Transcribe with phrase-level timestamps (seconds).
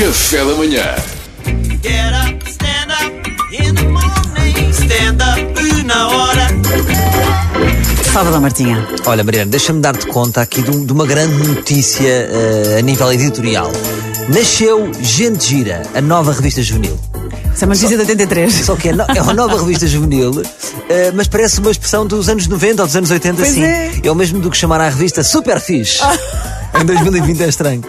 [0.00, 0.94] Café da manhã.
[1.82, 4.72] Get up, stand up in the morning.
[4.72, 6.46] Stand up na hora.
[8.12, 8.86] Salvador Martinha.
[9.06, 13.12] Olha, Mariana, deixa-me dar-te conta aqui de, um- de uma grande notícia eh, a nível
[13.12, 13.70] editorial.
[14.28, 16.98] Nasceu Gente Gira, a nova revista juvenil.
[17.54, 18.52] Isso é uma notícia de 83.
[18.64, 20.42] Só que é, no- é uma nova revista juvenil,
[20.88, 23.62] eh, mas parece uma expressão dos anos 90 ou dos anos 80, Pois sim.
[23.64, 24.10] é.
[24.10, 25.98] o mesmo do que chamar a revista Super Fixe.
[26.78, 27.82] Em 2020 é estranho.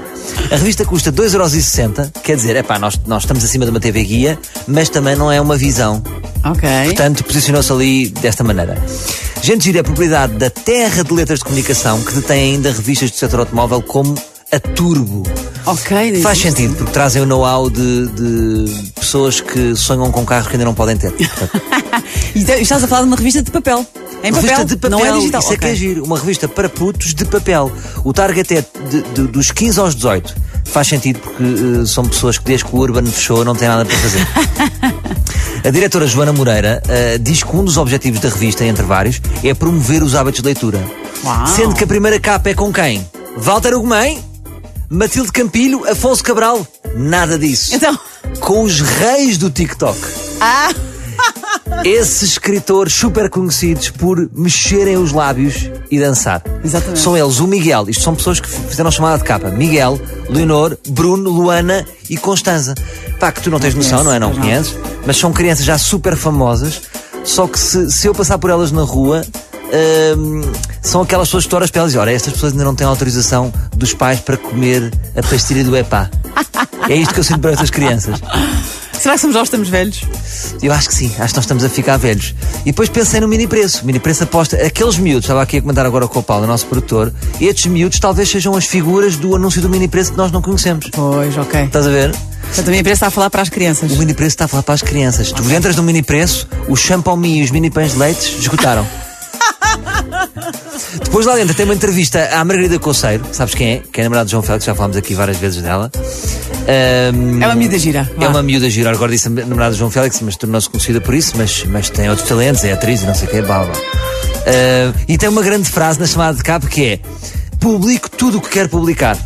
[0.52, 4.04] A revista custa 2,60€, quer dizer, é pá, nós, nós estamos acima de uma TV
[4.04, 6.02] guia, mas também não é uma visão.
[6.44, 6.68] Ok.
[6.86, 8.78] Portanto, posicionou-se ali desta maneira.
[9.42, 13.18] Gente Gira é propriedade da Terra de Letras de Comunicação, que detém ainda revistas do
[13.18, 14.16] setor automóvel como
[14.52, 15.24] a Turbo.
[15.66, 16.22] Ok.
[16.22, 16.50] Faz isto.
[16.50, 20.74] sentido, porque trazem o know-how de, de pessoas que sonham com carros que ainda não
[20.74, 21.12] podem ter.
[21.16, 21.62] Portanto,
[22.36, 23.86] E estás a falar de uma revista de papel.
[24.24, 24.42] Em papel.
[24.50, 25.42] revista de papel, Não é digital.
[25.42, 26.04] isso é que é giro.
[26.04, 27.72] Uma revista para putos de papel.
[28.04, 30.36] O target é de- de- dos 15 aos 18.
[30.66, 33.84] Faz sentido porque eh, são pessoas que desde que o Urban fechou não têm nada
[33.86, 34.28] para fazer.
[35.66, 39.54] A diretora Joana Moreira eh, diz que um dos objetivos da revista, entre vários, é
[39.54, 40.80] promover os hábitos de leitura.
[41.24, 41.48] Uau.
[41.48, 43.06] Sendo que a primeira capa é com quem?
[43.38, 44.24] Walter Ugumem?
[44.90, 45.88] Matilde Campilho?
[45.90, 46.66] Afonso Cabral?
[46.96, 47.74] Nada disso.
[47.76, 47.98] Então.
[48.40, 49.98] Com os reis do TikTok.
[50.40, 50.70] Ah!
[51.84, 56.44] Esses escritores super conhecidos por mexerem os lábios e dançar.
[56.64, 57.00] Exatamente.
[57.00, 57.90] São eles o Miguel.
[57.90, 59.50] Isto são pessoas que fizeram chamada de capa.
[59.50, 62.76] Miguel, Leonor, Bruno, Luana e Constanza.
[63.20, 64.20] Pá, que tu não tens noção, não é?
[64.20, 64.40] Não não.
[64.40, 64.76] conheces?
[65.06, 66.82] Mas são crianças já super famosas.
[67.24, 69.24] Só que se, se eu passar por elas na rua,
[70.18, 70.42] hum,
[70.82, 72.88] são aquelas pessoas que tu olhas para elas e olha, estas pessoas ainda não têm
[72.88, 76.10] autorização dos pais para comer a pastilha do EPA.
[76.90, 78.20] É isto que eu sinto para estas crianças.
[79.02, 80.04] Será que somos nós estamos velhos?
[80.62, 82.36] Eu acho que sim, acho que nós estamos a ficar velhos.
[82.62, 83.82] E depois pensei no mini preço.
[83.82, 84.58] O mini preço aposta.
[84.58, 88.30] Aqueles miúdos, estava aqui a comentar agora com o Paulo, nosso produtor, estes miúdos talvez
[88.30, 90.88] sejam as figuras do anúncio do mini preço que nós não conhecemos.
[90.92, 91.64] Pois, ok.
[91.64, 92.12] Estás a ver?
[92.12, 93.92] Portanto, a minha empresa está a falar para as crianças.
[93.92, 95.32] O mini preço está a falar para as crianças.
[95.32, 98.86] Tu entras no mini preço, o champomi e os mini pães de leite esgotaram.
[101.04, 103.82] Depois lá dentro tem uma entrevista à Margarida Conceiro, sabes quem é?
[103.92, 105.90] Que é a namorada de João Félix, já falámos aqui várias vezes dela.
[106.68, 108.10] Ahm, É uma miúda gira.
[108.20, 111.14] É uma miúda gira, agora disse a namorada de João Félix, mas tornou-se conhecida por
[111.14, 113.74] isso, mas, mas tem outros talentos, é atriz e não sei o que, blá blá.
[114.46, 117.00] Ah, e tem uma grande frase na chamada de cabo que é:
[117.60, 119.18] Publico tudo o que quero publicar.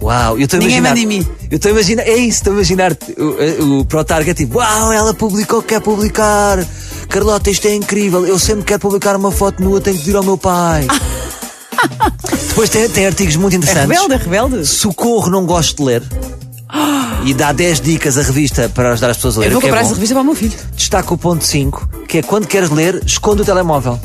[0.00, 0.88] Uau, eu estou a Ninguém imaginar.
[0.90, 1.26] manda em mim.
[1.50, 4.92] Eu estou a imaginar, é isso, estou a imaginar o, o, pro target tipo: Uau,
[4.92, 6.64] ela publicou o que quer publicar.
[7.08, 8.26] Carlota, isto é incrível.
[8.26, 10.86] Eu sempre quero publicar uma foto nua, tenho que pedir ao meu pai.
[12.48, 13.88] Depois tem, tem artigos muito É interessantes.
[13.88, 14.66] rebelde, é rebelde.
[14.66, 16.02] Socorro, não gosto de ler.
[17.24, 19.46] E dá 10 dicas a revista para ajudar as pessoas a ler.
[19.46, 19.86] Eu vou o que é comprar bom.
[19.86, 20.56] essa revista para o meu filho.
[20.74, 24.00] Destaca o ponto 5, que é quando queres ler, esconde o telemóvel.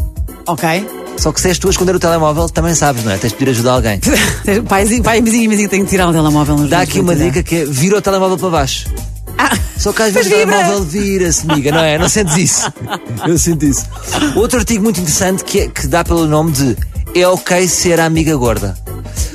[0.48, 0.88] Ok.
[1.18, 3.18] Só que se és tu a esconder o telemóvel, também sabes, não é?
[3.18, 4.00] Tens de pedir ajuda a alguém.
[4.68, 6.68] Paizinho, pai, vizinho, vizinho, tenho que tirar o telemóvel.
[6.68, 8.88] Dá aqui uma dica que é vira o telemóvel para baixo.
[9.38, 10.56] Ah, Só que às vezes o vibra.
[10.58, 11.98] telemóvel vira-se, amiga, não é?
[11.98, 12.74] Não sentes isso?
[13.28, 13.86] Eu sinto isso.
[14.36, 16.76] Outro artigo muito interessante que, é- que dá pelo nome de
[17.16, 18.76] É ok ser a amiga gorda.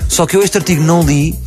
[0.08, 1.38] Só que eu este artigo não li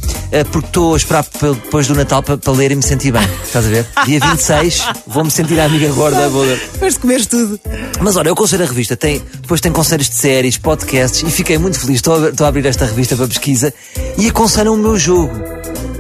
[0.46, 3.28] porque estou a esperar depois do Natal para, para ler e me sentir bem.
[3.44, 3.86] Estás a ver?
[4.06, 6.30] Dia 26 vou-me sentir a amiga gorda.
[6.30, 6.60] Vou ler.
[6.82, 7.60] De comeres tudo.
[8.00, 11.58] Mas olha, eu aconselho a revista, tem, depois tem conselhos de séries, podcasts e fiquei
[11.58, 11.98] muito feliz.
[11.98, 13.74] Estou a, estou a abrir esta revista para pesquisa
[14.18, 15.34] e aconselham o meu jogo.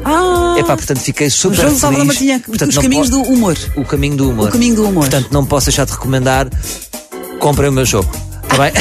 [0.04, 0.56] Ah!
[0.58, 1.80] Epá, portanto fiquei super feliz.
[1.80, 3.58] Salvador Martinha, Portanto, os caminhos do humor.
[3.76, 4.50] O caminho do humor.
[4.50, 5.02] O caminho do humor.
[5.02, 6.50] Portanto, não posso deixar de recomendar.
[7.40, 8.10] Comprem o meu jogo.
[8.44, 8.72] Está bem?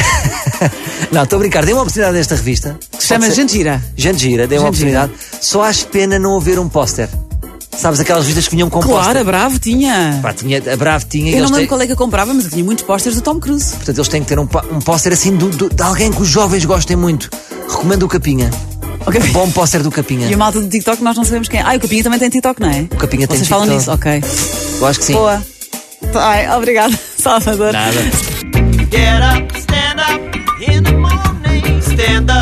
[1.11, 1.63] não, estou a brincar.
[1.63, 2.77] Dei uma oportunidade a esta revista.
[2.99, 3.81] Se chama Gente Gira.
[3.95, 5.09] Gente Gira, dei uma Gente Gira.
[5.41, 7.09] Só acho pena não haver um póster.
[7.75, 9.21] Sabes aquelas vistas que vinham com Claro, póster.
[9.21, 10.19] a Bravo tinha.
[10.21, 10.61] Pá, tinha.
[10.71, 11.31] A Bravo tinha.
[11.31, 11.67] Eu não lembro têm...
[11.67, 13.73] qual é que eu comprava, mas eu tinha muitos pósteres do Tom Cruise.
[13.75, 16.27] Portanto, eles têm que ter um, um póster assim do, do, de alguém que os
[16.27, 17.29] jovens gostem muito.
[17.67, 18.51] Recomendo o Capinha.
[18.99, 19.33] O Capinha.
[19.33, 20.27] Bom póster do Capinha.
[20.27, 21.59] E a malta do TikTok nós não sabemos quem.
[21.59, 22.81] Ah, o Capinha também tem TikTok, não é?
[22.81, 23.39] O Capinha Vocês tem TikTok.
[23.39, 24.23] Vocês falam nisso, ok.
[24.79, 25.13] Eu acho que sim.
[25.13, 25.41] Boa.
[26.13, 27.73] Ai, obrigada, Salvador.
[27.73, 28.01] Nada.
[28.91, 32.40] Get up, stand up in the morning, stand up.